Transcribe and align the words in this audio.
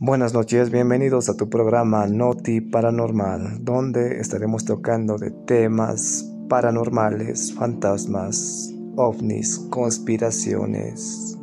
Buenas 0.00 0.34
noches, 0.34 0.72
bienvenidos 0.72 1.28
a 1.28 1.36
tu 1.36 1.48
programa 1.48 2.08
Noti 2.08 2.60
Paranormal, 2.60 3.64
donde 3.64 4.18
estaremos 4.18 4.64
tocando 4.64 5.18
de 5.18 5.30
temas 5.30 6.28
paranormales, 6.48 7.54
fantasmas, 7.54 8.74
ovnis, 8.96 9.56
conspiraciones, 9.70 11.38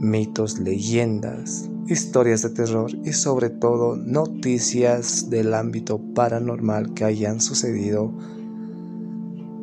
mitos, 0.00 0.58
leyendas, 0.58 1.70
historias 1.86 2.42
de 2.42 2.50
terror 2.50 2.90
y 3.04 3.12
sobre 3.12 3.48
todo 3.48 3.94
noticias 3.94 5.30
del 5.30 5.54
ámbito 5.54 6.00
paranormal 6.16 6.94
que 6.94 7.04
hayan 7.04 7.40
sucedido 7.40 8.12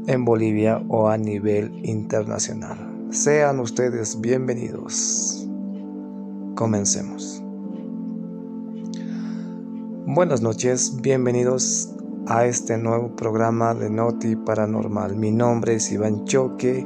en 0.07 0.23
Bolivia 0.23 0.81
o 0.87 1.09
a 1.09 1.17
nivel 1.17 1.69
internacional. 1.83 3.09
Sean 3.09 3.59
ustedes 3.59 4.21
bienvenidos. 4.21 5.45
Comencemos. 6.55 7.43
Buenas 10.11 10.41
noches, 10.41 10.99
bienvenidos 11.03 11.93
a 12.25 12.47
este 12.47 12.79
nuevo 12.79 13.15
programa 13.15 13.75
de 13.75 13.91
Noti 13.91 14.35
Paranormal. 14.35 15.15
Mi 15.15 15.29
nombre 15.29 15.75
es 15.75 15.91
Iván 15.91 16.25
Choque 16.25 16.83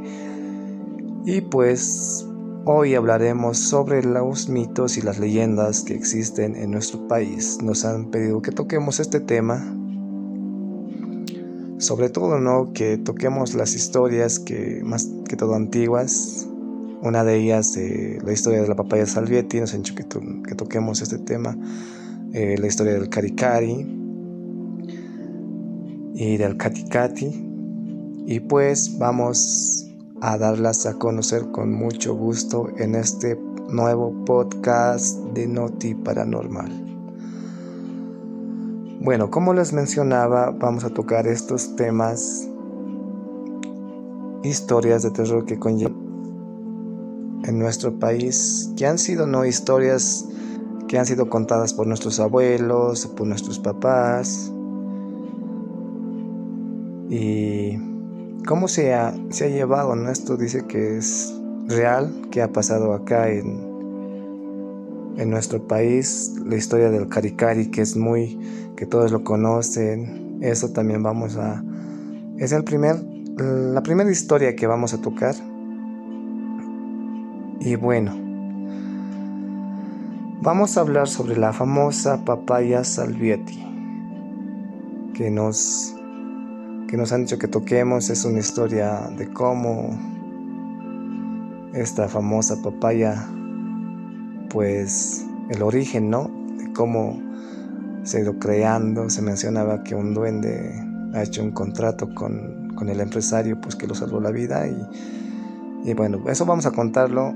y 1.26 1.40
pues 1.40 2.28
hoy 2.66 2.96
hablaremos 2.96 3.58
sobre 3.58 4.04
los 4.04 4.50
mitos 4.50 4.98
y 4.98 5.02
las 5.02 5.20
leyendas 5.20 5.84
que 5.84 5.94
existen 5.94 6.58
en 6.58 6.72
nuestro 6.72 7.08
país. 7.08 7.60
Nos 7.64 7.86
han 7.86 8.12
pedido 8.12 8.42
que 8.42 8.52
toquemos 8.52 9.00
este 9.00 9.22
tema. 9.22 9.74
Sobre 11.78 12.10
todo, 12.10 12.40
¿no? 12.42 12.74
Que 12.74 12.98
toquemos 12.98 13.54
las 13.54 13.74
historias 13.74 14.38
que 14.38 14.82
más 14.84 15.10
que 15.30 15.38
todo 15.38 15.56
antiguas. 15.56 16.46
Una 17.02 17.24
de 17.24 17.38
ellas, 17.38 17.72
de 17.74 18.20
la 18.22 18.34
historia 18.34 18.62
de 18.62 18.68
la 18.68 18.76
papaya 18.76 19.06
Salvietti, 19.06 19.62
nos 19.62 19.74
han 19.74 19.84
dicho 19.84 19.96
que 19.96 20.56
toquemos 20.56 21.02
este 21.02 21.20
tema 21.20 21.58
eh, 22.34 22.58
la 22.58 22.68
historia 22.68 22.94
del 22.94 23.10
Karikari 23.10 23.86
y 26.16 26.38
del 26.38 26.58
Katikati. 26.58 27.50
Y 28.26 28.40
pues 28.40 28.98
vamos 28.98 29.88
a 30.22 30.38
darlas 30.38 30.86
a 30.86 30.98
conocer 30.98 31.52
con 31.52 31.74
mucho 31.74 32.16
gusto 32.16 32.70
en 32.78 32.96
este 32.96 33.38
nuevo 33.70 34.26
podcast 34.26 35.20
de 35.34 35.48
Noti 35.48 35.94
Paranormal. 35.94 36.72
Bueno, 39.02 39.30
como 39.30 39.54
les 39.54 39.74
mencionaba, 39.74 40.52
vamos 40.52 40.86
a 40.86 40.90
tocar 40.90 41.28
estos 41.28 41.76
temas, 41.76 42.48
historias 44.44 45.04
de 45.04 45.12
terror 45.12 45.46
que 45.46 45.60
conllevan 45.60 46.04
en 47.46 47.60
nuestro 47.60 48.00
país, 48.00 48.72
que 48.78 48.86
han 48.86 48.98
sido 48.98 49.28
no 49.28 49.46
historias 49.46 50.26
que 50.94 51.00
han 51.00 51.08
sido 51.08 51.28
contadas 51.28 51.74
por 51.74 51.88
nuestros 51.88 52.20
abuelos, 52.20 53.08
por 53.08 53.26
nuestros 53.26 53.58
papás. 53.58 54.54
Y 57.10 57.80
cómo 58.46 58.68
se 58.68 58.94
ha, 58.94 59.12
se 59.32 59.46
ha 59.46 59.48
llevado, 59.48 59.96
¿no? 59.96 60.12
Esto 60.12 60.38
dice 60.38 60.68
que 60.68 60.98
es 60.98 61.34
real, 61.66 62.14
que 62.30 62.44
ha 62.44 62.52
pasado 62.52 62.94
acá 62.94 63.32
en, 63.32 63.60
en 65.18 65.32
nuestro 65.32 65.68
país, 65.68 66.36
la 66.46 66.58
historia 66.58 66.92
del 66.92 67.10
Caricari, 67.10 67.72
que 67.72 67.82
es 67.82 67.98
muy, 67.98 68.40
que 68.78 68.86
todos 68.86 69.12
lo 69.12 69.24
conocen, 69.24 70.38
eso 70.44 70.74
también 70.74 71.02
vamos 71.02 71.38
a, 71.38 71.64
es 72.38 72.52
el 72.52 72.64
primer, 72.64 73.04
la 73.40 73.82
primera 73.82 74.12
historia 74.12 74.56
que 74.56 74.68
vamos 74.68 74.94
a 74.94 75.02
tocar. 75.02 75.34
Y 77.62 77.78
bueno, 77.78 78.33
Vamos 80.44 80.76
a 80.76 80.82
hablar 80.82 81.08
sobre 81.08 81.38
la 81.38 81.54
famosa 81.54 82.26
papaya 82.26 82.84
salvietti 82.84 83.66
que 85.14 85.32
nos, 85.32 85.96
que 86.90 86.98
nos 86.98 87.14
han 87.14 87.22
dicho 87.22 87.40
que 87.40 87.48
toquemos. 87.48 88.10
Es 88.10 88.26
una 88.26 88.40
historia 88.40 89.10
de 89.18 89.32
cómo 89.32 89.98
esta 91.74 92.10
famosa 92.10 92.62
papaya, 92.62 93.26
pues 94.50 95.26
el 95.50 95.62
origen, 95.62 96.10
¿no? 96.10 96.30
De 96.58 96.74
cómo 96.74 97.22
se 98.04 98.18
ha 98.18 98.20
ido 98.20 98.38
creando. 98.38 99.10
Se 99.10 99.22
mencionaba 99.22 99.82
que 99.82 99.96
un 99.96 100.14
duende 100.14 100.74
ha 101.14 101.24
hecho 101.24 101.42
un 101.42 101.52
contrato 101.52 102.14
con, 102.14 102.74
con 102.76 102.90
el 102.90 103.00
empresario, 103.00 103.62
pues 103.62 103.78
que 103.78 103.88
lo 103.88 103.96
salvó 103.96 104.20
la 104.20 104.32
vida. 104.32 104.68
Y, 104.68 105.90
y 105.90 105.94
bueno, 105.94 106.22
eso 106.28 106.46
vamos 106.46 106.66
a 106.66 106.72
contarlo 106.72 107.34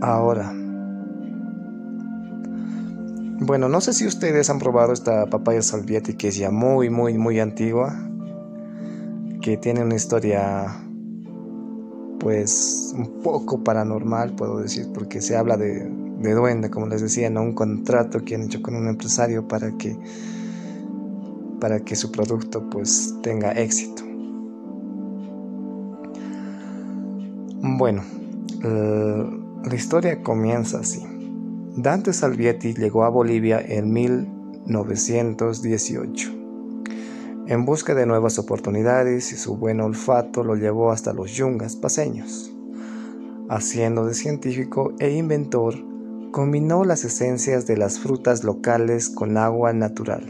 ahora. 0.00 0.54
Bueno, 3.44 3.68
no 3.68 3.80
sé 3.80 3.92
si 3.92 4.06
ustedes 4.06 4.50
han 4.50 4.60
probado 4.60 4.92
esta 4.92 5.26
papaya 5.26 5.62
salviati 5.62 6.14
que 6.14 6.28
es 6.28 6.36
ya 6.36 6.52
muy, 6.52 6.90
muy, 6.90 7.18
muy 7.18 7.40
antigua. 7.40 7.92
Que 9.40 9.56
tiene 9.56 9.82
una 9.82 9.96
historia, 9.96 10.80
pues, 12.20 12.94
un 12.96 13.20
poco 13.20 13.64
paranormal, 13.64 14.36
puedo 14.36 14.58
decir, 14.58 14.86
porque 14.94 15.20
se 15.20 15.36
habla 15.36 15.56
de, 15.56 15.90
de 16.20 16.34
duende, 16.34 16.70
como 16.70 16.86
les 16.86 17.02
decía, 17.02 17.30
¿no? 17.30 17.42
Un 17.42 17.52
contrato 17.52 18.24
que 18.24 18.36
han 18.36 18.42
hecho 18.42 18.62
con 18.62 18.76
un 18.76 18.86
empresario 18.86 19.48
para 19.48 19.76
que, 19.76 19.98
para 21.58 21.80
que 21.80 21.96
su 21.96 22.12
producto, 22.12 22.70
pues, 22.70 23.16
tenga 23.24 23.50
éxito. 23.50 24.04
Bueno, 27.60 28.04
la 28.62 29.74
historia 29.74 30.22
comienza 30.22 30.78
así. 30.78 31.11
Dante 31.76 32.12
Salvietti 32.12 32.74
llegó 32.74 33.04
a 33.04 33.08
Bolivia 33.08 33.60
en 33.60 33.92
1918 33.92 36.42
en 37.46 37.64
busca 37.64 37.94
de 37.94 38.06
nuevas 38.06 38.38
oportunidades 38.38 39.32
y 39.32 39.36
su 39.36 39.56
buen 39.56 39.80
olfato 39.80 40.44
lo 40.44 40.54
llevó 40.54 40.92
hasta 40.92 41.12
los 41.12 41.32
yungas 41.32 41.76
paseños. 41.76 42.52
Haciendo 43.48 44.06
de 44.06 44.14
científico 44.14 44.94
e 45.00 45.10
inventor, 45.10 45.74
combinó 46.30 46.84
las 46.84 47.04
esencias 47.04 47.66
de 47.66 47.76
las 47.76 47.98
frutas 47.98 48.44
locales 48.44 49.10
con 49.10 49.36
agua 49.36 49.72
natural. 49.72 50.22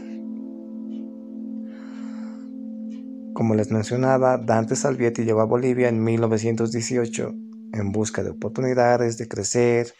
Como 3.33 3.55
les 3.55 3.71
mencionaba, 3.71 4.37
Dante 4.37 4.75
Salvietti 4.75 5.23
llegó 5.23 5.41
a 5.41 5.45
Bolivia 5.45 5.89
en 5.89 6.03
1918 6.03 7.33
en 7.73 7.91
busca 7.91 8.23
de 8.23 8.31
oportunidades 8.31 9.17
de 9.17 9.27
crecer, 9.27 9.93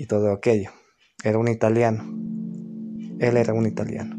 y 0.00 0.06
todo 0.06 0.32
aquello. 0.32 0.70
Era 1.22 1.36
un 1.36 1.48
italiano. 1.48 2.02
Él 3.18 3.36
era 3.36 3.52
un 3.52 3.66
italiano. 3.66 4.16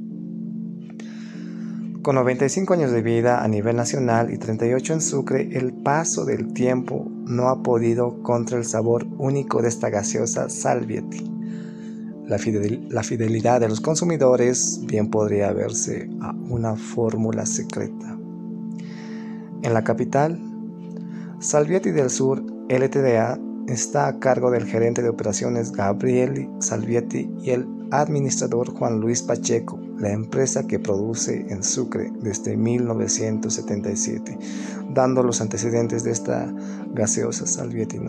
Con 2.03 2.15
95 2.15 2.75
años 2.75 2.91
de 2.91 3.01
vida 3.01 3.43
a 3.43 3.47
nivel 3.47 3.77
nacional 3.77 4.31
y 4.31 4.37
38 4.37 4.93
en 4.93 5.01
Sucre, 5.01 5.49
el 5.57 5.73
paso 5.73 6.23
del 6.23 6.53
tiempo 6.53 7.07
no 7.25 7.49
ha 7.49 7.63
podido 7.63 8.21
contra 8.21 8.59
el 8.59 8.65
sabor 8.65 9.07
único 9.17 9.63
de 9.63 9.69
esta 9.69 9.89
gaseosa 9.89 10.49
Salvietti. 10.49 11.25
La, 12.27 12.37
la 12.89 13.01
fidelidad 13.01 13.59
de 13.59 13.69
los 13.69 13.81
consumidores 13.81 14.81
bien 14.85 15.09
podría 15.09 15.51
verse 15.51 16.11
a 16.21 16.31
una 16.31 16.75
fórmula 16.75 17.47
secreta. 17.47 18.19
En 19.63 19.73
la 19.73 19.83
capital, 19.83 20.39
Salvietti 21.39 21.89
del 21.89 22.11
Sur 22.11 22.43
LTDA 22.69 23.39
está 23.71 24.07
a 24.07 24.19
cargo 24.19 24.51
del 24.51 24.65
gerente 24.65 25.01
de 25.01 25.09
operaciones 25.09 25.71
Gabriel 25.71 26.49
Salvietti 26.59 27.29
y 27.41 27.51
el 27.51 27.67
administrador 27.91 28.69
Juan 28.73 28.99
Luis 28.99 29.21
Pacheco, 29.21 29.79
la 29.97 30.11
empresa 30.11 30.67
que 30.67 30.79
produce 30.79 31.45
en 31.49 31.63
Sucre 31.63 32.11
desde 32.21 32.55
1977, 32.55 34.37
dando 34.93 35.23
los 35.23 35.41
antecedentes 35.41 36.03
de 36.03 36.11
esta 36.11 36.53
gaseosa 36.93 37.45
Salvietti. 37.45 37.99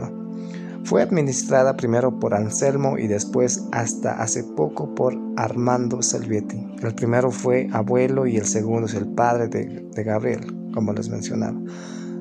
Fue 0.84 1.02
administrada 1.02 1.76
primero 1.76 2.18
por 2.18 2.34
Anselmo 2.34 2.98
y 2.98 3.06
después 3.06 3.64
hasta 3.72 4.20
hace 4.20 4.42
poco 4.42 4.94
por 4.94 5.16
Armando 5.36 6.02
Salvietti. 6.02 6.58
El 6.82 6.94
primero 6.94 7.30
fue 7.30 7.68
abuelo 7.72 8.26
y 8.26 8.36
el 8.36 8.46
segundo 8.46 8.86
es 8.86 8.94
el 8.94 9.06
padre 9.06 9.48
de 9.48 10.04
Gabriel, 10.04 10.72
como 10.74 10.92
les 10.92 11.08
mencionaba. 11.08 11.58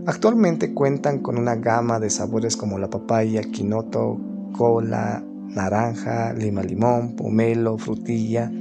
Actualmente 0.08 0.74
cuentan 0.74 1.20
con 1.20 1.38
una 1.38 1.56
gama 1.56 2.00
de 2.00 2.10
sabores 2.10 2.58
como 2.58 2.80
la 2.80 2.90
papaya, 2.90 3.42
quinoto, 3.44 4.20
cola, 4.58 5.24
naranja, 5.50 6.34
lima 6.34 6.64
limón, 6.64 7.16
pomelo, 7.16 7.78
frutilla, 7.78 8.52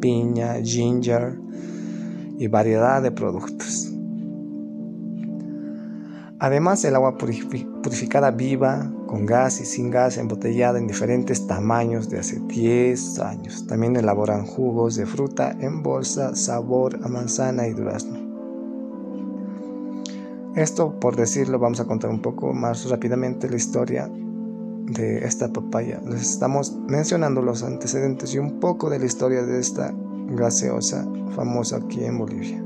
piña, 0.00 0.56
ginger 0.62 1.38
y 2.38 2.48
variedad 2.48 3.00
de 3.00 3.12
productos. 3.12 3.92
Además, 6.40 6.84
el 6.84 6.96
agua 6.96 7.16
purificada 7.16 8.32
viva, 8.32 8.92
con 9.06 9.24
gas 9.24 9.60
y 9.60 9.64
sin 9.64 9.90
gas, 9.90 10.18
embotellada 10.18 10.78
en 10.78 10.88
diferentes 10.88 11.46
tamaños 11.46 12.10
de 12.10 12.18
hace 12.18 12.40
10 12.40 13.20
años. 13.20 13.66
También 13.68 13.96
elaboran 13.96 14.44
jugos 14.44 14.96
de 14.96 15.06
fruta 15.06 15.56
en 15.60 15.84
bolsa, 15.84 16.34
sabor 16.34 16.98
a 17.04 17.08
manzana 17.08 17.68
y 17.68 17.72
durazno. 17.72 18.25
Esto, 20.56 20.98
por 20.98 21.16
decirlo, 21.16 21.58
vamos 21.58 21.80
a 21.80 21.84
contar 21.84 22.08
un 22.08 22.22
poco 22.22 22.54
más 22.54 22.88
rápidamente 22.88 23.50
la 23.50 23.56
historia 23.56 24.10
de 24.86 25.18
esta 25.18 25.52
papaya. 25.52 26.00
Les 26.08 26.22
estamos 26.22 26.74
mencionando 26.88 27.42
los 27.42 27.62
antecedentes 27.62 28.32
y 28.34 28.38
un 28.38 28.58
poco 28.58 28.88
de 28.88 28.98
la 28.98 29.04
historia 29.04 29.42
de 29.42 29.60
esta 29.60 29.94
gaseosa 30.30 31.06
famosa 31.34 31.76
aquí 31.76 32.02
en 32.02 32.16
Bolivia. 32.16 32.64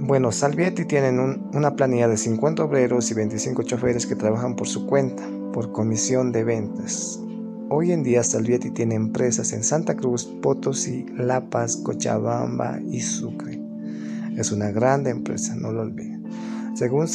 Bueno, 0.00 0.32
Salvietti 0.32 0.86
tienen 0.86 1.20
una 1.54 1.76
planilla 1.76 2.08
de 2.08 2.16
50 2.16 2.64
obreros 2.64 3.08
y 3.12 3.14
25 3.14 3.62
choferes 3.62 4.06
que 4.06 4.16
trabajan 4.16 4.56
por 4.56 4.66
su 4.66 4.86
cuenta, 4.86 5.22
por 5.52 5.70
comisión 5.70 6.32
de 6.32 6.42
ventas. 6.42 7.20
Hoy 7.68 7.92
en 7.92 8.02
día 8.02 8.24
Salvietti 8.24 8.72
tiene 8.72 8.96
empresas 8.96 9.52
en 9.52 9.62
Santa 9.62 9.94
Cruz, 9.94 10.24
Potosí, 10.42 11.06
La 11.16 11.48
Paz, 11.48 11.76
Cochabamba 11.76 12.80
y 12.90 13.02
Sucre. 13.02 13.59
Es 14.36 14.52
una 14.52 14.70
grande 14.70 15.10
empresa, 15.10 15.54
no 15.54 15.72
lo 15.72 15.82
olviden. 15.82 16.24
Según 16.74 17.06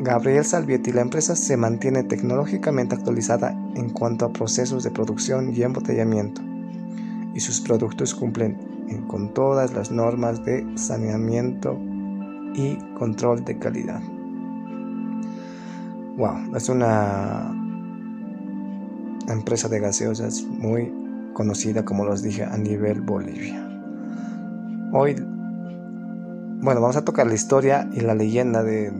Gabriel 0.00 0.44
Salvietti, 0.44 0.92
la 0.92 1.00
empresa 1.00 1.34
se 1.34 1.56
mantiene 1.56 2.04
tecnológicamente 2.04 2.94
actualizada 2.94 3.50
en 3.74 3.90
cuanto 3.90 4.26
a 4.26 4.32
procesos 4.32 4.84
de 4.84 4.90
producción 4.90 5.52
y 5.54 5.62
embotellamiento, 5.62 6.40
y 7.34 7.40
sus 7.40 7.60
productos 7.60 8.14
cumplen 8.14 8.56
con 9.08 9.34
todas 9.34 9.74
las 9.74 9.90
normas 9.90 10.44
de 10.44 10.64
saneamiento 10.76 11.78
y 12.54 12.76
control 12.98 13.44
de 13.44 13.58
calidad. 13.58 14.00
Wow, 16.16 16.56
es 16.56 16.68
una 16.68 17.54
empresa 19.28 19.68
de 19.68 19.80
gaseosas 19.80 20.44
muy 20.44 20.92
conocida, 21.32 21.84
como 21.84 22.04
los 22.04 22.22
dije, 22.22 22.44
a 22.44 22.56
nivel 22.56 23.00
Bolivia. 23.00 23.64
Hoy, 24.92 25.14
bueno, 26.60 26.80
vamos 26.80 26.96
a 26.96 27.04
tocar 27.04 27.26
la 27.26 27.34
historia 27.34 27.88
y 27.92 28.00
la 28.00 28.14
leyenda 28.14 28.62
de, 28.62 28.90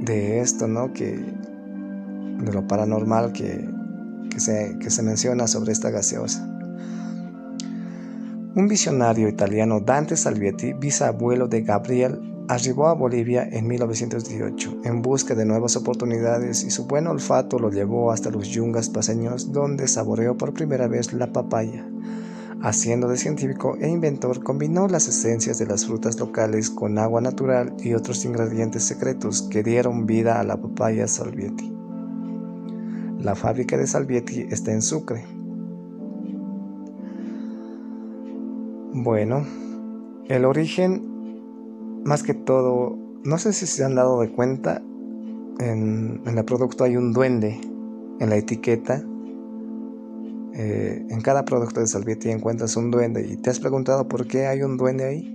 de, 0.00 0.40
esto, 0.40 0.68
¿no? 0.68 0.92
Que, 0.92 1.16
de 1.16 2.52
lo 2.52 2.66
paranormal 2.66 3.32
que, 3.32 3.68
que, 4.30 4.40
se, 4.40 4.76
que 4.80 4.90
se 4.90 5.02
menciona 5.02 5.46
sobre 5.46 5.72
esta 5.72 5.90
gaseosa. 5.90 6.48
Un 8.56 8.68
visionario 8.68 9.28
italiano, 9.28 9.80
Dante 9.80 10.16
Salvietti, 10.16 10.74
bisabuelo 10.74 11.48
de 11.48 11.62
Gabriel, 11.62 12.20
arribó 12.48 12.88
a 12.88 12.94
Bolivia 12.94 13.48
en 13.50 13.66
1918 13.66 14.82
en 14.84 15.02
busca 15.02 15.34
de 15.34 15.44
nuevas 15.44 15.76
oportunidades 15.76 16.62
y 16.62 16.70
su 16.70 16.86
buen 16.86 17.06
olfato 17.06 17.58
lo 17.58 17.70
llevó 17.70 18.12
hasta 18.12 18.30
los 18.30 18.48
yungas 18.48 18.90
paseños 18.90 19.52
donde 19.52 19.88
saboreó 19.88 20.36
por 20.36 20.52
primera 20.52 20.86
vez 20.86 21.12
la 21.12 21.32
papaya. 21.32 21.84
Haciendo 22.66 23.08
de 23.08 23.18
científico 23.18 23.76
e 23.78 23.90
inventor, 23.90 24.42
combinó 24.42 24.88
las 24.88 25.06
esencias 25.06 25.58
de 25.58 25.66
las 25.66 25.84
frutas 25.84 26.18
locales 26.18 26.70
con 26.70 26.98
agua 26.98 27.20
natural 27.20 27.74
y 27.78 27.92
otros 27.92 28.24
ingredientes 28.24 28.84
secretos 28.84 29.42
que 29.42 29.62
dieron 29.62 30.06
vida 30.06 30.40
a 30.40 30.44
la 30.44 30.56
papaya 30.56 31.06
Salvietti. 31.06 31.70
La 33.20 33.34
fábrica 33.34 33.76
de 33.76 33.86
Salvietti 33.86 34.46
está 34.50 34.72
en 34.72 34.80
Sucre, 34.80 35.26
Bueno, 38.96 39.44
el 40.28 40.46
origen, 40.46 42.02
más 42.04 42.22
que 42.22 42.32
todo, 42.32 42.96
no 43.24 43.36
sé 43.38 43.52
si 43.52 43.66
se 43.66 43.84
han 43.84 43.96
dado 43.96 44.20
de 44.20 44.30
cuenta, 44.30 44.80
en, 45.58 46.22
el 46.24 46.44
producto 46.44 46.84
hay 46.84 46.96
un 46.96 47.12
duende 47.12 47.60
en 48.20 48.30
la 48.30 48.36
etiqueta. 48.36 49.04
Eh, 50.56 51.04
en 51.10 51.20
cada 51.20 51.44
producto 51.44 51.80
de 51.80 51.88
Salvietti 51.88 52.30
encuentras 52.30 52.76
un 52.76 52.92
duende 52.92 53.26
y 53.26 53.36
te 53.36 53.50
has 53.50 53.58
preguntado 53.58 54.06
por 54.06 54.28
qué 54.28 54.46
hay 54.46 54.62
un 54.62 54.76
duende 54.76 55.04
ahí. 55.04 55.30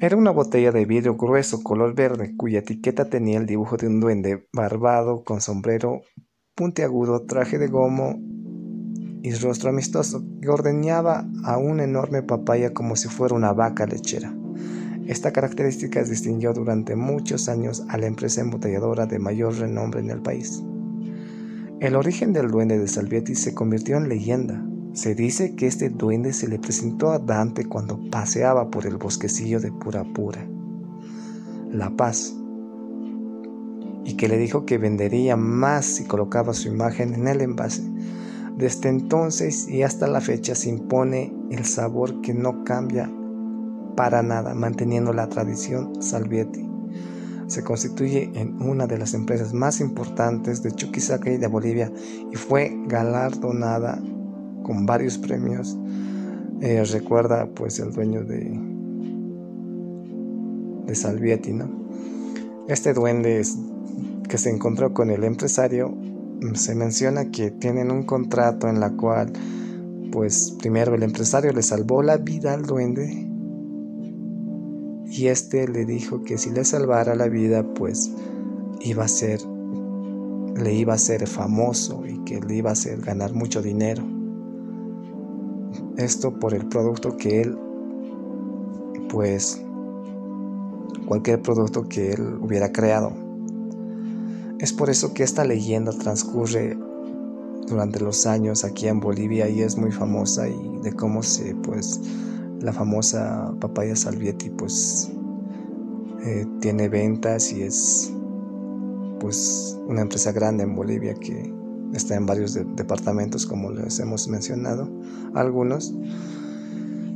Era 0.00 0.16
una 0.16 0.32
botella 0.32 0.72
de 0.72 0.84
vidrio 0.84 1.16
grueso 1.16 1.62
color 1.62 1.94
verde 1.94 2.34
cuya 2.36 2.58
etiqueta 2.58 3.04
tenía 3.04 3.38
el 3.38 3.46
dibujo 3.46 3.76
de 3.76 3.86
un 3.86 4.00
duende 4.00 4.48
barbado 4.52 5.22
con 5.22 5.40
sombrero 5.40 6.02
puntiagudo, 6.56 7.22
traje 7.22 7.56
de 7.58 7.68
gomo 7.68 8.18
y 9.22 9.32
rostro 9.34 9.70
amistoso, 9.70 10.24
que 10.42 10.48
ordeñaba 10.48 11.26
a 11.44 11.56
una 11.56 11.84
enorme 11.84 12.22
papaya 12.22 12.74
como 12.74 12.96
si 12.96 13.08
fuera 13.08 13.36
una 13.36 13.52
vaca 13.52 13.86
lechera. 13.86 14.34
Esta 15.06 15.32
característica 15.32 16.02
distinguió 16.02 16.52
durante 16.52 16.96
muchos 16.96 17.48
años 17.48 17.84
a 17.88 17.96
la 17.96 18.06
empresa 18.06 18.40
embotelladora 18.40 19.06
de 19.06 19.18
mayor 19.18 19.56
renombre 19.56 20.00
en 20.00 20.10
el 20.10 20.20
país. 20.20 20.62
El 21.80 21.96
origen 21.96 22.32
del 22.32 22.50
duende 22.50 22.78
de 22.78 22.88
Salvietti 22.88 23.34
se 23.34 23.54
convirtió 23.54 23.96
en 23.96 24.08
leyenda. 24.08 24.64
Se 24.92 25.14
dice 25.14 25.54
que 25.54 25.66
este 25.66 25.90
duende 25.90 26.32
se 26.32 26.48
le 26.48 26.58
presentó 26.58 27.10
a 27.10 27.18
Dante 27.18 27.64
cuando 27.64 27.98
paseaba 28.10 28.70
por 28.70 28.86
el 28.86 28.96
bosquecillo 28.96 29.60
de 29.60 29.72
Pura 29.72 30.04
Pura, 30.14 30.46
La 31.70 31.90
Paz, 31.90 32.34
y 34.04 34.14
que 34.16 34.28
le 34.28 34.38
dijo 34.38 34.64
que 34.64 34.78
vendería 34.78 35.36
más 35.36 35.84
si 35.84 36.04
colocaba 36.04 36.54
su 36.54 36.68
imagen 36.68 37.14
en 37.14 37.26
el 37.26 37.40
envase 37.40 37.82
desde 38.56 38.88
entonces 38.88 39.68
y 39.68 39.82
hasta 39.82 40.06
la 40.06 40.20
fecha 40.20 40.54
se 40.54 40.68
impone 40.68 41.34
el 41.50 41.64
sabor 41.64 42.20
que 42.20 42.34
no 42.34 42.62
cambia 42.64 43.10
para 43.96 44.22
nada, 44.22 44.54
manteniendo 44.54 45.12
la 45.12 45.28
tradición 45.28 46.00
Salvietti. 46.00 46.73
Se 47.46 47.62
constituye 47.62 48.30
en 48.34 48.60
una 48.62 48.86
de 48.86 48.98
las 48.98 49.14
empresas 49.14 49.52
más 49.52 49.80
importantes 49.80 50.62
de 50.62 50.72
Chuquisaca 50.72 51.30
y 51.30 51.36
de 51.36 51.46
Bolivia 51.46 51.92
y 52.32 52.36
fue 52.36 52.76
galardonada 52.86 54.00
con 54.62 54.86
varios 54.86 55.18
premios. 55.18 55.76
Eh, 56.60 56.82
recuerda 56.84 57.46
pues 57.54 57.78
el 57.78 57.92
dueño 57.92 58.24
de, 58.24 58.58
de 60.86 60.94
Salvietti, 60.94 61.52
¿no? 61.52 61.68
Este 62.68 62.94
duende 62.94 63.42
que 64.28 64.38
se 64.38 64.50
encontró 64.50 64.94
con 64.94 65.10
el 65.10 65.24
empresario 65.24 65.94
se 66.54 66.74
menciona 66.74 67.30
que 67.30 67.50
tienen 67.50 67.90
un 67.90 68.04
contrato 68.04 68.68
en 68.68 68.80
la 68.80 68.90
cual, 68.90 69.32
pues 70.12 70.54
primero 70.58 70.94
el 70.94 71.02
empresario 71.02 71.52
le 71.52 71.62
salvó 71.62 72.02
la 72.02 72.18
vida 72.18 72.52
al 72.52 72.66
duende 72.66 73.33
y 75.16 75.28
este 75.28 75.68
le 75.68 75.84
dijo 75.84 76.24
que 76.24 76.38
si 76.38 76.50
le 76.50 76.64
salvara 76.64 77.14
la 77.14 77.28
vida, 77.28 77.62
pues 77.62 78.10
iba 78.80 79.04
a 79.04 79.08
ser, 79.08 79.40
le 80.56 80.74
iba 80.74 80.94
a 80.94 80.98
ser 80.98 81.28
famoso 81.28 82.04
y 82.04 82.18
que 82.24 82.40
le 82.40 82.56
iba 82.56 82.70
a 82.70 82.72
hacer 82.72 83.00
ganar 83.00 83.32
mucho 83.32 83.62
dinero. 83.62 84.02
Esto 85.96 86.36
por 86.40 86.52
el 86.52 86.66
producto 86.66 87.16
que 87.16 87.42
él, 87.42 87.56
pues, 89.08 89.62
cualquier 91.06 91.40
producto 91.42 91.88
que 91.88 92.14
él 92.14 92.36
hubiera 92.40 92.72
creado. 92.72 93.12
Es 94.58 94.72
por 94.72 94.90
eso 94.90 95.14
que 95.14 95.22
esta 95.22 95.44
leyenda 95.44 95.92
transcurre 95.92 96.76
durante 97.68 98.00
los 98.00 98.26
años 98.26 98.64
aquí 98.64 98.88
en 98.88 98.98
Bolivia 98.98 99.48
y 99.48 99.62
es 99.62 99.76
muy 99.78 99.92
famosa 99.92 100.48
y 100.48 100.80
de 100.82 100.92
cómo 100.92 101.22
se 101.22 101.54
pues 101.54 102.00
la 102.60 102.72
famosa 102.72 103.52
papaya 103.60 103.96
salvietti 103.96 104.50
pues 104.50 105.10
eh, 106.24 106.46
tiene 106.60 106.88
ventas 106.88 107.52
y 107.52 107.62
es 107.62 108.12
pues 109.20 109.78
una 109.86 110.02
empresa 110.02 110.32
grande 110.32 110.64
en 110.64 110.74
Bolivia 110.74 111.14
que 111.14 111.52
está 111.92 112.14
en 112.14 112.26
varios 112.26 112.54
departamentos 112.54 113.46
como 113.46 113.70
les 113.70 114.00
hemos 114.00 114.28
mencionado 114.28 114.90
algunos 115.34 115.94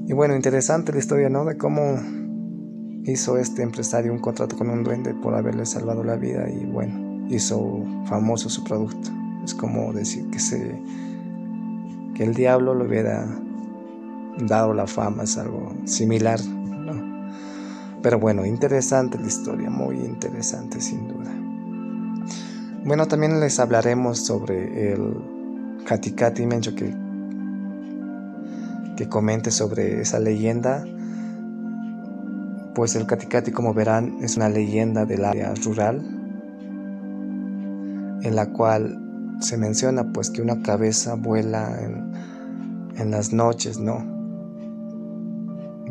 y 0.06 0.12
bueno 0.12 0.36
interesante 0.36 0.92
la 0.92 0.98
historia 0.98 1.28
no 1.28 1.44
de 1.44 1.56
cómo 1.56 1.98
hizo 3.04 3.38
este 3.38 3.62
empresario 3.62 4.12
un 4.12 4.18
contrato 4.18 4.56
con 4.56 4.70
un 4.70 4.84
duende 4.84 5.14
por 5.14 5.34
haberle 5.34 5.66
salvado 5.66 6.04
la 6.04 6.16
vida 6.16 6.48
y 6.48 6.64
bueno 6.66 7.08
hizo 7.30 7.84
famoso 8.06 8.48
su 8.48 8.64
producto. 8.64 9.10
Es 9.44 9.54
como 9.54 9.92
decir 9.92 10.28
que, 10.30 10.38
se, 10.38 10.80
que 12.14 12.24
el 12.24 12.34
diablo 12.34 12.74
le 12.74 12.86
hubiera 12.86 13.26
dado 14.46 14.72
la 14.72 14.86
fama, 14.86 15.24
es 15.24 15.36
algo 15.38 15.74
similar. 15.84 16.38
Pero 18.02 18.18
bueno, 18.20 18.46
interesante 18.46 19.18
la 19.18 19.26
historia, 19.26 19.70
muy 19.70 19.96
interesante 19.96 20.80
sin 20.80 21.08
duda. 21.08 21.30
Bueno, 22.84 23.06
también 23.06 23.40
les 23.40 23.58
hablaremos 23.58 24.18
sobre 24.24 24.92
el 24.92 25.14
Katikati 25.84 26.46
Mencho 26.46 26.74
que, 26.74 26.94
que 28.96 29.08
comente 29.08 29.50
sobre 29.50 30.00
esa 30.00 30.20
leyenda. 30.20 30.84
Pues 32.74 32.94
el 32.94 33.06
Katikati, 33.06 33.50
como 33.50 33.74
verán, 33.74 34.18
es 34.22 34.36
una 34.36 34.48
leyenda 34.48 35.04
del 35.04 35.24
área 35.24 35.52
rural 35.64 36.14
en 38.22 38.36
la 38.36 38.46
cual 38.46 39.36
se 39.40 39.56
menciona 39.56 40.12
pues 40.12 40.30
que 40.30 40.42
una 40.42 40.62
cabeza 40.62 41.14
vuela 41.14 41.80
en, 41.82 42.12
en 42.96 43.10
las 43.10 43.32
noches, 43.32 43.78
¿no? 43.78 44.17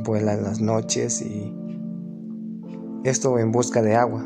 Vuela 0.07 0.33
en 0.35 0.43
las 0.43 0.61
noches 0.61 1.21
y 1.21 1.53
esto 3.03 3.37
en 3.39 3.51
busca 3.51 3.81
de 3.81 3.95
agua, 3.95 4.25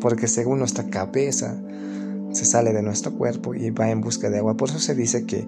porque 0.00 0.26
según 0.26 0.58
nuestra 0.58 0.90
cabeza 0.90 1.56
se 2.32 2.44
sale 2.44 2.72
de 2.72 2.82
nuestro 2.82 3.12
cuerpo 3.12 3.54
y 3.54 3.70
va 3.70 3.90
en 3.90 4.00
busca 4.00 4.28
de 4.28 4.38
agua. 4.38 4.56
Por 4.56 4.70
eso 4.70 4.80
se 4.80 4.96
dice 4.96 5.26
que, 5.26 5.46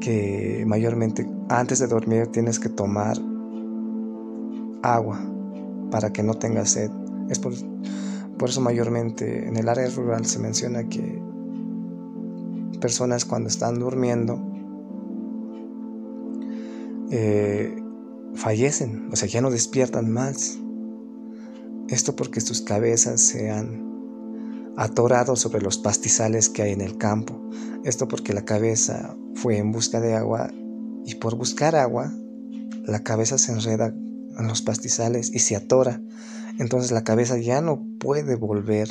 que 0.00 0.62
mayormente 0.64 1.28
antes 1.48 1.80
de 1.80 1.88
dormir 1.88 2.28
tienes 2.28 2.60
que 2.60 2.68
tomar 2.68 3.18
agua 4.82 5.20
para 5.90 6.12
que 6.12 6.22
no 6.22 6.34
tengas 6.34 6.70
sed. 6.70 6.90
Es 7.28 7.40
por, 7.40 7.52
Por 8.38 8.48
eso 8.48 8.60
mayormente 8.60 9.48
en 9.48 9.56
el 9.56 9.68
área 9.68 9.88
rural 9.90 10.24
se 10.24 10.38
menciona 10.38 10.88
que 10.88 11.20
personas 12.80 13.24
cuando 13.24 13.48
están 13.48 13.80
durmiendo 13.80 14.40
eh, 17.10 17.83
fallecen, 18.34 19.08
o 19.12 19.16
sea, 19.16 19.28
ya 19.28 19.40
no 19.40 19.50
despiertan 19.50 20.10
más. 20.10 20.58
Esto 21.88 22.16
porque 22.16 22.40
sus 22.40 22.62
cabezas 22.62 23.20
se 23.20 23.50
han 23.50 23.84
atorado 24.76 25.36
sobre 25.36 25.60
los 25.60 25.78
pastizales 25.78 26.48
que 26.48 26.62
hay 26.62 26.72
en 26.72 26.80
el 26.80 26.98
campo. 26.98 27.40
Esto 27.84 28.08
porque 28.08 28.32
la 28.32 28.44
cabeza 28.44 29.16
fue 29.34 29.58
en 29.58 29.72
busca 29.72 30.00
de 30.00 30.14
agua 30.14 30.50
y 31.04 31.16
por 31.16 31.36
buscar 31.36 31.76
agua, 31.76 32.12
la 32.84 33.02
cabeza 33.02 33.38
se 33.38 33.52
enreda 33.52 33.88
en 33.88 34.46
los 34.48 34.62
pastizales 34.62 35.30
y 35.32 35.38
se 35.38 35.56
atora. 35.56 36.00
Entonces 36.58 36.92
la 36.92 37.04
cabeza 37.04 37.38
ya 37.38 37.60
no 37.60 37.84
puede 38.00 38.36
volver 38.36 38.88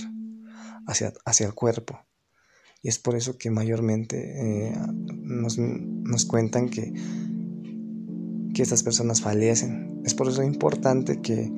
hacia, 0.87 1.13
hacia 1.25 1.47
el 1.47 1.53
cuerpo. 1.53 1.99
Y 2.81 2.89
es 2.89 2.99
por 2.99 3.15
eso 3.15 3.37
que 3.37 3.49
mayormente 3.49 4.67
eh, 4.67 4.75
nos, 4.97 5.57
nos, 5.57 6.25
cuentan 6.25 6.67
que, 6.69 6.93
que 8.53 8.61
estas 8.61 8.83
personas 8.83 9.21
fallecen. 9.21 10.01
Es 10.05 10.13
por 10.13 10.27
eso 10.27 10.43
importante 10.43 11.21
que, 11.21 11.51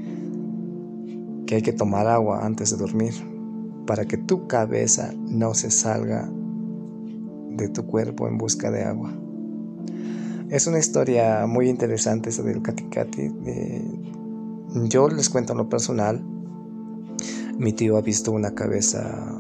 que 1.46 1.56
hay 1.56 1.62
que 1.62 1.74
tomar 1.74 2.08
agua 2.08 2.46
antes 2.46 2.72
de 2.72 2.78
dormir, 2.78 3.14
para 3.86 4.06
que 4.06 4.18
tu 4.18 4.48
cabeza 4.48 5.14
no 5.28 5.54
se 5.54 5.72
salga 5.72 6.30
de 7.52 7.70
tu 7.70 7.86
cuerpo 7.86 8.28
en 8.28 8.38
busca 8.38 8.72
de 8.72 8.84
agua. 8.84 9.14
Es 10.50 10.68
una 10.68 10.80
historia 10.80 11.46
muy 11.48 11.70
interesante 11.70 12.30
esa 12.30 12.44
del 12.44 12.62
Katikati. 12.62 13.32
yo 14.86 15.10
les 15.10 15.30
cuento 15.30 15.54
en 15.54 15.58
lo 15.58 15.70
personal. 15.70 16.24
Mi 17.58 17.74
tío 17.74 17.98
ha 17.98 18.02
visto 18.02 18.32
una 18.32 18.54
cabeza 18.54 19.38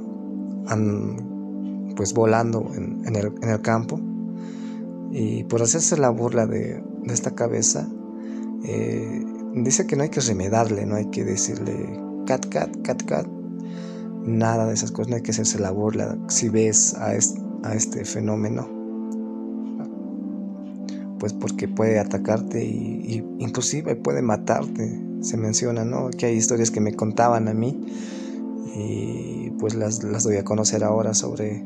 pues 1.95 2.13
volando 2.13 2.71
en, 2.75 3.15
el, 3.15 3.61
campo. 3.61 3.99
Y 5.11 5.43
por 5.43 5.61
hacerse 5.61 5.97
la 5.97 6.09
burla 6.09 6.47
de, 6.47 6.83
esta 7.13 7.31
cabeza, 7.31 7.87
eh, 8.63 9.23
dice 9.55 9.85
que 9.85 9.95
no 9.95 10.03
hay 10.03 10.09
que 10.09 10.21
remedarle, 10.21 10.85
no 10.85 10.95
hay 10.95 11.05
que 11.09 11.23
decirle 11.23 11.99
cat, 12.25 12.47
cat, 12.49 12.75
cat, 12.83 13.03
cat. 13.03 13.27
Nada 14.25 14.65
de 14.65 14.73
esas 14.73 14.91
cosas, 14.91 15.09
no 15.09 15.15
hay 15.17 15.21
que 15.21 15.31
hacerse 15.31 15.59
la 15.59 15.71
burla. 15.71 16.17
Si 16.27 16.49
ves 16.49 16.95
a 16.95 17.13
este 17.15 18.05
fenómeno, 18.05 18.75
pues 21.19 21.33
porque 21.33 21.67
puede 21.67 21.99
atacarte 21.99 22.63
y, 22.63 23.23
inclusive 23.39 23.95
puede 23.95 24.21
matarte. 24.21 25.01
Se 25.21 25.37
menciona, 25.37 25.85
¿no? 25.85 26.09
Que 26.09 26.27
hay 26.27 26.35
historias 26.35 26.71
que 26.71 26.81
me 26.81 26.93
contaban 26.93 27.47
a 27.47 27.53
mí 27.53 27.81
y 28.75 29.49
pues 29.59 29.73
las, 29.75 29.99
doy 29.99 30.37
a 30.37 30.43
conocer 30.43 30.83
ahora 30.83 31.13
sobre, 31.13 31.63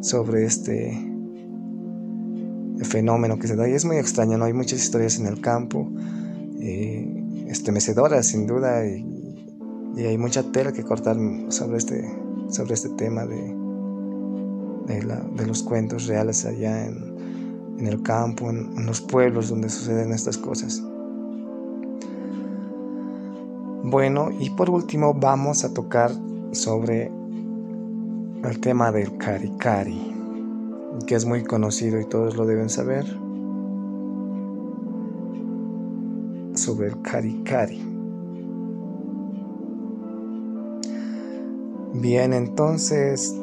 sobre 0.00 0.44
este 0.44 1.13
fenómeno 2.84 3.38
que 3.38 3.48
se 3.48 3.56
da 3.56 3.68
y 3.68 3.72
es 3.72 3.84
muy 3.84 3.96
extraño, 3.96 4.38
¿no? 4.38 4.44
Hay 4.44 4.52
muchas 4.52 4.80
historias 4.80 5.18
en 5.18 5.26
el 5.26 5.40
campo, 5.40 5.90
eh, 6.60 7.46
estremecedoras 7.48 8.26
sin 8.26 8.46
duda 8.46 8.86
y, 8.86 9.12
hay 9.96 10.18
mucha 10.18 10.42
tela 10.50 10.72
que 10.72 10.82
cortar 10.82 11.16
sobre 11.50 11.78
este, 11.78 12.04
sobre 12.48 12.74
este 12.74 12.88
tema 12.90 13.24
de, 13.26 13.54
de 14.86 15.46
los 15.46 15.62
cuentos 15.62 16.08
reales 16.08 16.44
allá 16.44 16.86
en, 16.86 17.14
en 17.78 17.86
el 17.86 18.02
campo, 18.02 18.50
en, 18.50 18.86
los 18.86 19.00
pueblos 19.00 19.48
donde 19.48 19.68
suceden 19.68 20.12
estas 20.12 20.38
cosas. 20.38 20.82
Bueno, 23.82 24.30
y 24.38 24.50
por 24.50 24.70
último 24.70 25.12
vamos 25.14 25.64
a 25.64 25.74
tocar 25.74 26.10
sobre 26.52 27.10
el 28.44 28.60
tema 28.60 28.92
del 28.92 29.16
Karikari, 29.18 30.13
que 31.06 31.14
es 31.14 31.24
muy 31.26 31.44
conocido 31.44 32.00
y 32.00 32.06
todos 32.06 32.36
lo 32.36 32.46
deben 32.46 32.68
saber. 32.68 33.04
Sobre 36.54 36.88
el 36.88 37.02
Karikari. 37.02 37.94
Bien, 41.94 42.32
entonces 42.32 43.34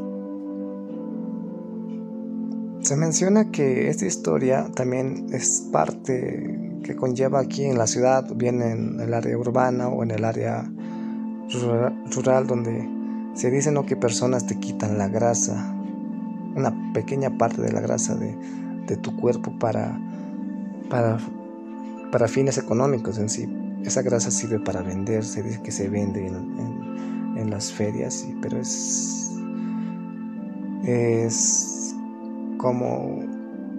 se 2.82 2.98
menciona 2.98 3.52
que 3.52 3.90
esta 3.90 4.06
historia 4.06 4.70
también 4.76 5.28
es 5.32 5.70
parte 5.72 6.80
que 6.84 6.96
conlleva 6.96 7.40
aquí 7.40 7.64
en 7.64 7.78
la 7.78 7.88
ciudad, 7.88 8.26
bien 8.36 8.62
en 8.62 9.00
el 9.00 9.14
área 9.14 9.38
urbana 9.38 9.88
o 9.88 10.04
en 10.04 10.12
el 10.12 10.26
área 10.26 10.70
rural, 12.14 12.48
donde 12.48 12.90
se 13.36 13.50
dice 13.52 13.72
¿no? 13.72 13.86
que 13.86 13.96
personas 13.96 14.48
te 14.48 14.60
quitan 14.60 14.98
la 14.98 15.08
grasa, 15.08 15.81
una 16.56 16.94
pequeña 16.94 17.38
parte 17.38 17.62
de 17.62 17.72
la 17.72 17.82
grasa 17.82 18.16
de, 18.16 18.38
tu 18.98 19.16
cuerpo 19.16 19.58
para, 19.58 19.98
para, 20.90 21.18
para, 22.12 22.28
fines 22.28 22.58
económicos 22.58 23.18
en 23.20 23.30
sí. 23.30 23.48
Esa 23.86 24.02
grasa 24.02 24.30
sirve 24.32 24.60
para 24.60 24.82
vender, 24.82 25.24
se 25.24 25.42
dice 25.42 25.62
que 25.62 25.72
se 25.72 25.88
vende 25.88 26.28
en, 26.28 27.38
en 27.38 27.50
las 27.50 27.72
ferias, 27.72 28.28
pero 28.42 28.60
es, 28.60 29.32
es 30.84 31.96
como 32.58 33.24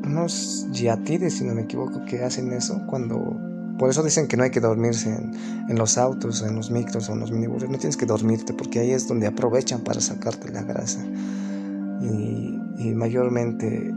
unos 0.05 0.67
yatires, 0.73 1.35
si 1.35 1.45
no 1.45 1.55
me 1.55 1.63
equivoco, 1.63 2.05
que 2.05 2.23
hacen 2.23 2.53
eso 2.53 2.81
cuando... 2.89 3.39
Por 3.79 3.91
eso 3.91 4.03
dicen 4.03 4.29
que 4.29 4.37
no 4.37 4.45
hay 4.45 4.51
que 4.51 4.61
dormirse 4.61 5.11
en, 5.11 5.77
los 5.77 5.99
autos, 5.99 6.43
en 6.43 6.55
los 6.55 6.71
micros 6.71 7.09
o 7.09 7.15
en 7.15 7.21
los 7.21 7.33
minibuses. 7.33 7.69
No 7.69 7.79
tienes 7.79 7.97
que 7.97 8.07
dormirte 8.07 8.53
porque 8.53 8.79
ahí 8.81 8.91
es 8.93 9.09
donde 9.09 9.27
aprovechan 9.27 9.81
para 9.81 10.01
sacarte 10.01 10.53
la 10.53 10.63
grasa. 10.63 11.01
Y, 12.01 12.61
mayormente 12.95 13.93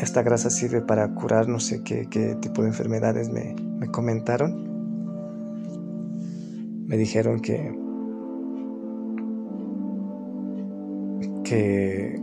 esta 0.00 0.22
grasa 0.22 0.50
sirve 0.50 0.82
para 0.82 1.08
curar 1.14 1.48
no 1.48 1.60
sé 1.60 1.82
qué, 1.82 2.06
tipo 2.40 2.62
de 2.62 2.68
enfermedades 2.68 3.30
me, 3.30 3.54
me 3.78 3.88
comentaron. 3.88 4.66
Me 6.86 6.96
dijeron 6.96 7.40
que, 7.40 7.74
que 11.44 12.20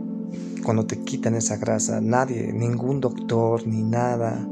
cuando 0.64 0.86
te 0.86 0.98
quitan 1.00 1.34
esa 1.34 1.56
grasa, 1.56 2.00
nadie, 2.00 2.52
ningún 2.52 3.00
doctor 3.00 3.66
ni 3.66 3.82
nada 3.82 4.48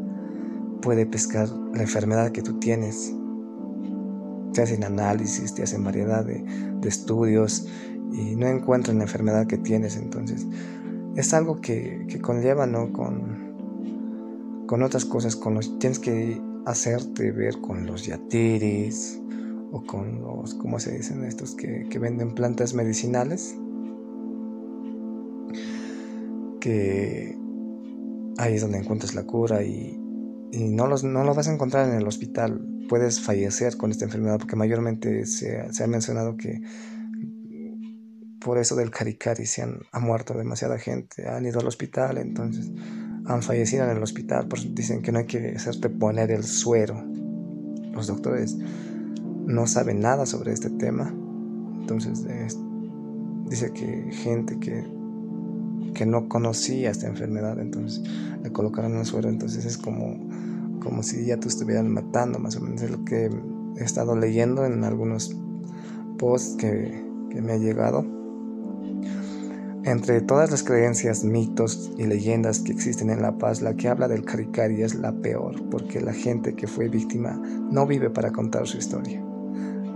puede 0.83 1.07
pescar 1.07 1.49
la 1.49 1.83
enfermedad 1.83 2.33
que 2.33 2.43
tú 2.43 2.59
tienes. 2.59 3.15
Te 4.53 4.63
hacen 4.63 4.85
análisis, 4.85 5.55
te 5.55 5.63
hacen 5.63 5.83
variedad 5.83 6.25
de, 6.27 6.45
estudios 6.87 7.67
y 8.13 8.37
no 8.37 8.47
encuentran 8.47 8.99
la 8.99 9.05
enfermedad 9.05 9.47
que 9.47 9.59
tienes. 9.59 9.97
Entonces, 9.97 10.47
es 11.17 11.35
algo 11.35 11.61
que, 11.61 12.07
conlleva, 12.21 12.67
¿no? 12.67 12.93
Con, 12.93 14.65
con 14.67 14.83
otras 14.83 15.05
cosas, 15.05 15.37
con 15.37 15.55
los, 15.55 15.79
tienes 15.79 15.99
que 15.99 16.41
hacerte 16.67 17.33
ver 17.33 17.61
con 17.61 17.87
los 17.87 18.07
yatiris 18.07 19.21
o 19.73 19.83
con 19.85 20.21
los, 20.21 20.55
¿cómo 20.55 20.79
se 20.79 20.97
dicen 20.97 21.25
estos? 21.25 21.55
Que, 21.55 21.87
que 21.91 21.99
venden 21.99 22.35
plantas 22.35 22.75
medicinales 22.75 23.57
que 26.63 27.37
ahí 28.39 28.55
es 28.55 28.63
donde 28.63 28.79
encuentras 28.79 29.17
la 29.17 29.25
cura 29.25 29.65
y, 29.65 29.99
no, 30.53 30.87
los, 30.87 31.03
no 31.03 31.25
lo 31.25 31.35
vas 31.35 31.49
a 31.49 31.53
encontrar 31.53 31.89
en 31.89 31.97
el 31.97 32.07
hospital. 32.07 32.65
Puedes 32.89 33.21
fallecer 33.21 33.77
con 33.77 33.91
esta 33.91 34.05
enfermedad 34.05 34.39
porque 34.39 34.55
mayormente 34.55 35.27
se, 35.27 35.61
ha 35.61 35.87
mencionado 35.89 36.37
que 36.37 36.63
por 38.45 38.59
eso 38.59 38.77
del 38.77 38.91
caricari 38.91 39.47
se 39.47 39.63
han, 39.63 39.81
ha 39.93 40.01
muerto 40.01 40.35
demasiada 40.35 40.79
gente, 40.79 41.29
han 41.29 41.47
ido 41.47 41.61
al 41.61 41.67
hospital, 41.67 42.19
entonces 42.19 42.71
han 43.27 43.43
fallecido 43.43 43.85
en 43.85 43.97
el 43.97 44.03
hospital, 44.03 44.49
dicen 44.71 45.03
que 45.03 45.13
no 45.13 45.21
hay 45.21 45.27
que 45.27 45.55
hacerte 45.57 45.89
poner 45.89 46.31
el 46.31 46.45
suero. 46.45 47.03
Los 47.93 48.07
doctores 48.07 48.57
no 49.47 49.67
saben 49.67 50.01
nada 50.01 50.27
sobre 50.27 50.53
este 50.53 50.71
tema, 50.71 51.15
entonces 51.81 52.25
dice 53.49 53.73
que 53.73 54.11
gente 54.13 54.59
que 54.59 54.85
que 55.95 56.07
no 56.07 56.29
conocía 56.29 56.91
esta 56.91 57.07
enfermedad, 57.07 57.59
entonces 57.59 58.03
le 58.43 58.51
colocaron 58.51 58.97
el 58.97 59.05
suero, 59.05 59.29
entonces 59.29 59.65
es 59.65 59.79
como, 59.79 60.19
como 60.81 61.03
si 61.03 61.27
ya 61.27 61.37
te 61.39 61.49
estuvieran 61.49 61.93
matando, 61.93 62.39
más 62.39 62.57
o 62.57 62.61
menos 62.61 62.83
es 62.83 62.91
lo 62.91 63.05
que 63.05 63.31
he 63.77 63.85
estado 63.85 64.17
leyendo 64.17 64.65
en 64.65 64.85
algunos 64.85 65.37
posts 66.19 66.57
que, 66.57 67.05
que 67.31 67.43
me 67.43 67.53
ha 67.53 67.57
llegado. 67.57 68.22
Entre 69.85 70.21
todas 70.21 70.51
las 70.53 70.63
creencias, 70.63 71.25
mitos 71.25 71.91
y 71.99 72.07
leyendas 72.07 72.61
que 72.61 72.71
existen 72.71 73.11
en 73.11 73.21
La 73.21 73.37
Paz, 73.39 73.63
la 73.63 73.75
que 73.75 73.89
habla 73.89 74.07
del 74.07 74.25
Karikari 74.25 74.83
es 74.83 74.95
la 74.95 75.13
peor, 75.13 75.69
porque 75.71 76.01
la 76.01 76.13
gente 76.13 76.55
que 76.55 76.69
fue 76.69 76.89
víctima 76.89 77.41
no 77.71 77.85
vive 77.85 78.09
para 78.09 78.31
contar 78.31 78.69
su 78.69 78.79
historia. 78.79 79.21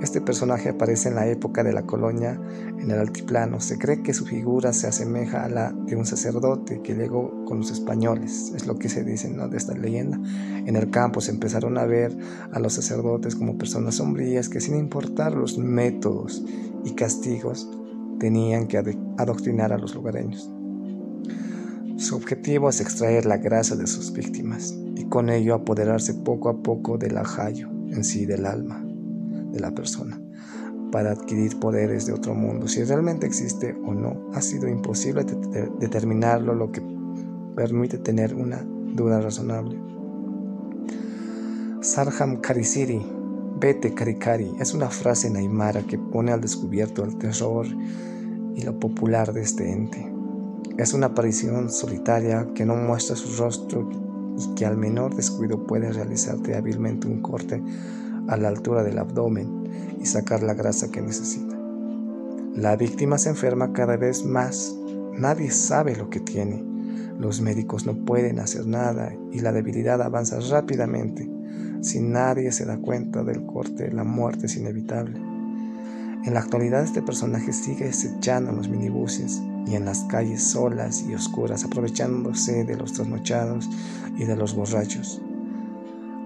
Este 0.03 0.21
personaje 0.21 0.69
aparece 0.69 1.09
en 1.09 1.15
la 1.15 1.27
época 1.27 1.63
de 1.63 1.73
la 1.73 1.83
colonia 1.83 2.39
en 2.79 2.91
el 2.91 2.99
altiplano. 2.99 3.61
Se 3.61 3.79
cree 3.79 4.03
que 4.03 4.13
su 4.13 4.27
figura 4.27 4.75
se 4.75 4.89
asemeja 4.89 5.45
a 5.45 5.49
la 5.49 5.73
de 5.73 5.97
un 5.97 6.05
sacerdote 6.05 6.83
que 6.83 6.95
llegó 6.95 7.45
con 7.47 7.59
los 7.59 7.71
españoles. 7.71 8.53
Es 8.55 8.67
lo 8.67 8.79
que 8.79 8.91
se 8.91 9.05
dice 9.05 9.31
¿no? 9.31 9.49
de 9.49 9.57
esta 9.57 9.73
leyenda. 9.73 10.21
En 10.67 10.77
el 10.77 10.91
campo 10.91 11.23
se 11.23 11.31
empezaron 11.31 11.79
a 11.79 11.87
ver 11.87 12.15
a 12.53 12.59
los 12.59 12.75
sacerdotes 12.75 13.37
como 13.37 13.57
personas 13.57 13.95
sombrías 13.95 14.51
que 14.51 14.61
sin 14.61 14.77
importar 14.77 15.33
los 15.33 15.57
métodos 15.57 16.45
y 16.85 16.95
castigos 16.95 17.71
tenían 18.19 18.67
que 18.67 18.79
adoctrinar 19.19 19.73
a 19.73 19.79
los 19.79 19.95
lugareños. 19.95 20.51
Su 21.97 22.17
objetivo 22.17 22.69
es 22.69 22.81
extraer 22.81 23.25
la 23.25 23.39
grasa 23.39 23.75
de 23.75 23.87
sus 23.87 24.13
víctimas 24.13 24.75
y 24.97 25.05
con 25.07 25.31
ello 25.31 25.55
apoderarse 25.55 26.15
poco 26.15 26.49
a 26.49 26.63
poco 26.63 26.99
del 26.99 27.17
ajayo 27.17 27.71
en 27.91 28.05
sí 28.05 28.27
del 28.27 28.45
alma 28.45 28.85
de 29.53 29.61
la 29.61 29.71
persona 29.71 30.21
para 30.93 31.13
adquirir 31.13 31.59
poderes 31.59 32.07
de 32.07 32.13
otro 32.13 32.35
mundo. 32.35 32.69
Si 32.69 32.85
realmente 32.85 33.27
existe 33.27 33.75
o 33.87 33.95
no, 33.95 34.31
ha 34.35 34.41
sido 34.41 34.69
imposible 34.69 35.25
determinarlo, 35.81 36.55
lo 36.55 36.71
que 36.71 36.83
permite 37.55 37.99
tener 37.99 38.35
una 38.35 38.63
duda 38.95 39.21
razonable. 39.21 39.79
Sarham 41.81 42.41
Karisiri, 42.41 43.05
vete 43.59 43.95
Karikari, 43.95 44.53
es 44.61 44.75
una 44.75 44.91
frase 44.91 45.29
en 45.29 45.87
que 45.87 45.99
pone 45.99 46.33
al 46.33 46.41
descubierto 46.41 47.05
el 47.05 47.17
terror 47.17 47.67
y 48.55 48.63
lo 48.63 48.79
popular 48.79 49.33
de 49.33 49.43
este 49.43 49.71
ente. 49.73 50.13
Es 50.77 50.93
una 50.93 51.07
aparición 51.07 51.71
solitaria 51.71 52.49
que 52.55 52.67
no 52.67 52.77
muestra 52.77 53.17
su 53.17 53.43
rostro 53.43 53.89
y 54.39 54.55
que 54.55 54.67
al 54.67 54.77
menor 54.77 55.15
descuido 55.15 55.67
puede 55.67 55.91
realizarte 55.91 56.55
hábilmente 56.55 57.07
un 57.07 57.23
corte 57.23 57.63
a 58.29 58.37
la 58.37 58.49
altura 58.49 58.83
del 58.83 58.99
abdomen 58.99 59.65
y 59.99 60.05
sacar 60.05 60.43
la 60.43 60.55
grasa 60.55 60.91
que 60.91 61.01
necesita. 61.01 61.57
La 62.55 62.77
víctima 62.77 63.17
se 63.17 63.31
enferma 63.31 63.73
cada 63.73 63.97
vez 63.97 64.25
más. 64.25 64.75
Nadie 65.15 65.51
sabe 65.51 65.97
lo 65.97 66.11
que 66.11 66.21
tiene. 66.21 66.63
Los 67.19 67.41
médicos 67.41 67.87
no 67.87 67.95
pueden 68.05 68.39
hacer 68.39 68.67
nada 68.67 69.15
y 69.33 69.41
la 69.41 69.53
debilidad 69.53 70.03
avanza 70.03 70.41
rápidamente. 70.41 71.36
Si 71.87 72.01
nadie 72.01 72.51
se 72.51 72.65
da 72.65 72.79
cuenta 72.79 73.23
del 73.23 73.47
corte, 73.47 73.93
la 73.93 74.03
muerte 74.03 74.47
es 74.47 74.57
inevitable. 74.57 75.21
En 76.25 76.35
la 76.35 76.41
actualidad 76.41 76.83
este 76.83 77.01
personaje 77.01 77.53
sigue 77.53 77.89
acechando 77.89 78.51
en 78.51 78.57
los 78.57 78.69
minibuses 78.69 79.41
y 79.69 79.77
en 79.77 79.85
las 79.85 80.01
calles 80.01 80.43
solas 80.43 81.05
y 81.09 81.15
oscuras, 81.15 81.63
aprovechándose 81.63 82.65
de 82.65 82.77
los 82.77 82.95
trasnochados 82.95 83.71
y 84.19 84.25
de 84.25 84.35
los 84.35 84.57
borrachos. 84.57 85.23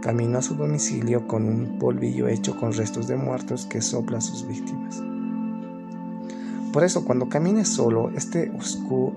Camino 0.00 0.38
a 0.38 0.42
su 0.42 0.54
domicilio 0.54 1.28
con 1.28 1.44
un 1.44 1.78
polvillo 1.78 2.26
hecho 2.26 2.58
con 2.58 2.72
restos 2.72 3.06
de 3.06 3.16
muertos 3.16 3.66
que 3.66 3.82
sopla 3.82 4.16
a 4.16 4.22
sus 4.22 4.48
víctimas. 4.48 5.02
Por 6.72 6.84
eso, 6.84 7.04
cuando 7.04 7.28
camines 7.28 7.68
solo, 7.68 8.08
este 8.16 8.50
oscuro 8.56 9.12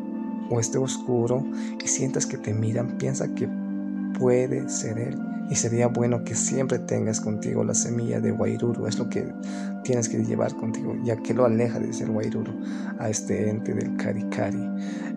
o 0.49 0.59
este 0.59 0.77
oscuro 0.77 1.45
y 1.81 1.87
sientas 1.87 2.25
que 2.25 2.37
te 2.37 2.53
miran, 2.53 2.97
piensa 2.97 3.33
que 3.33 3.47
puede 4.17 4.69
ser 4.69 4.99
él. 4.99 5.19
Y 5.49 5.55
sería 5.55 5.87
bueno 5.87 6.23
que 6.23 6.35
siempre 6.35 6.79
tengas 6.79 7.19
contigo 7.19 7.63
la 7.63 7.73
semilla 7.73 8.19
de 8.19 8.31
Wairuru, 8.31 8.87
es 8.87 8.97
lo 8.97 9.09
que 9.09 9.25
tienes 9.83 10.07
que 10.07 10.23
llevar 10.23 10.55
contigo, 10.55 10.95
ya 11.03 11.17
que 11.17 11.33
lo 11.33 11.45
aleja 11.45 11.79
de 11.79 11.91
ser 11.93 12.09
Wairuru 12.09 12.53
a 12.97 13.09
este 13.09 13.49
ente 13.49 13.73
del 13.73 13.95
Karikari. 13.97 14.69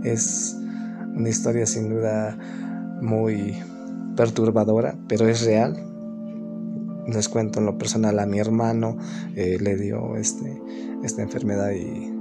Es 0.02 0.56
una 1.14 1.28
historia 1.28 1.64
sin 1.64 1.88
duda 1.88 2.36
muy 3.00 3.56
perturbadora, 4.16 4.96
pero 5.08 5.28
es 5.28 5.44
real. 5.44 5.76
Les 7.06 7.28
cuento 7.28 7.60
en 7.60 7.66
lo 7.66 7.78
personal 7.78 8.18
a 8.18 8.26
mi 8.26 8.40
hermano, 8.40 8.98
eh, 9.36 9.58
le 9.60 9.76
dio 9.76 10.16
este, 10.16 10.60
esta 11.04 11.22
enfermedad 11.22 11.70
y, 11.70 12.12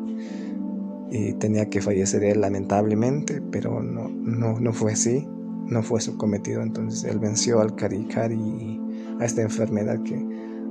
y, 1.11 1.33
tenía 1.33 1.69
que 1.69 1.81
fallecer 1.81 2.23
él 2.23 2.41
lamentablemente, 2.41 3.41
pero 3.51 3.81
no, 3.81 4.09
no, 4.09 4.59
no 4.59 4.73
fue 4.73 4.93
así, 4.93 5.27
no 5.67 5.83
fue 5.83 6.01
su 6.01 6.17
cometido. 6.17 6.61
Entonces 6.61 7.03
él 7.03 7.19
venció 7.19 7.61
al 7.61 7.75
Karikari 7.75 8.35
y 8.35 8.81
a 9.19 9.25
esta 9.25 9.41
enfermedad 9.41 10.01
que, 10.03 10.25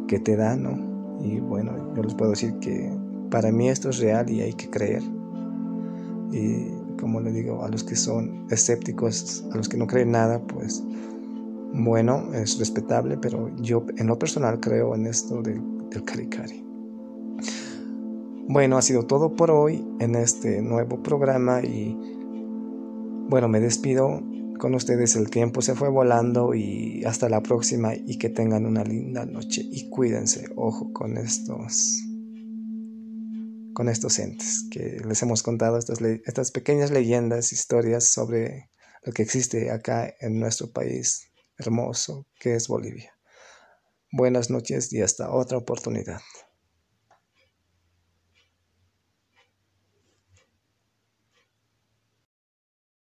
que 0.08 0.18
te 0.18 0.36
da, 0.36 0.56
¿no? 0.56 0.94
Y 1.22 1.40
bueno, 1.40 1.94
yo 1.94 2.02
les 2.02 2.14
puedo 2.14 2.30
decir 2.30 2.54
que 2.60 2.92
para 3.30 3.50
mí 3.50 3.68
esto 3.68 3.90
es 3.90 3.98
real 3.98 4.28
y 4.30 4.40
hay 4.40 4.52
que 4.52 4.68
creer. 4.68 5.02
Y 6.32 6.68
como 7.00 7.20
le 7.20 7.32
digo, 7.32 7.64
a 7.64 7.68
los 7.68 7.84
que 7.84 7.96
son 7.96 8.46
escépticos, 8.50 9.44
a 9.52 9.57
los 9.57 9.68
que 9.68 9.76
no 9.76 9.87
creen 9.87 10.12
nada, 10.12 10.40
pues 10.40 10.83
bueno, 11.72 12.33
es 12.33 12.59
respetable, 12.59 13.16
pero 13.16 13.50
yo 13.57 13.85
en 13.96 14.07
lo 14.07 14.18
personal 14.18 14.61
creo 14.61 14.94
en 14.94 15.07
esto 15.07 15.42
del, 15.42 15.61
del 15.90 16.04
Karikari. 16.04 16.64
Bueno, 18.46 18.76
ha 18.76 18.83
sido 18.83 19.04
todo 19.04 19.35
por 19.35 19.50
hoy 19.50 19.85
en 20.00 20.14
este 20.14 20.61
nuevo 20.61 21.02
programa 21.02 21.62
y 21.62 21.98
bueno, 23.28 23.48
me 23.48 23.59
despido 23.59 24.22
con 24.59 24.75
ustedes. 24.75 25.17
El 25.17 25.31
tiempo 25.31 25.62
se 25.62 25.75
fue 25.75 25.88
volando 25.88 26.55
y 26.55 27.05
hasta 27.05 27.29
la 27.29 27.43
próxima 27.43 27.95
y 27.95 28.19
que 28.19 28.29
tengan 28.29 28.67
una 28.67 28.85
linda 28.85 29.25
noche 29.27 29.62
y 29.64 29.88
cuídense, 29.90 30.47
ojo 30.57 30.93
con 30.93 31.17
estos 31.17 32.03
con 33.75 33.88
estos 33.88 34.21
entes 34.21 34.69
que 34.71 35.01
les 35.05 35.21
hemos 35.23 35.43
contado 35.43 35.79
estas, 35.79 36.01
estas 36.01 36.53
pequeñas 36.53 36.93
leyendas, 36.93 37.53
historias 37.53 38.05
sobre 38.05 38.71
lo 39.03 39.12
que 39.12 39.23
existe 39.23 39.73
acá 39.73 40.14
en 40.21 40.38
nuestro 40.38 40.71
país 40.71 41.29
hermoso 41.59 42.27
que 42.38 42.55
es 42.55 42.69
Bolivia. 42.69 43.12
Buenas 44.12 44.49
noches 44.49 44.93
y 44.93 45.03
hasta 45.03 45.31
otra 45.33 45.59
oportunidad. 45.59 46.21